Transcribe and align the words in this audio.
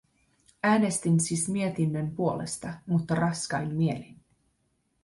Äänestin 0.63 1.19
siis 1.19 1.49
mietinnön 1.49 2.11
puolesta, 2.11 2.73
mutta 2.87 3.15
raskain 3.15 3.75
mielin. 3.75 4.19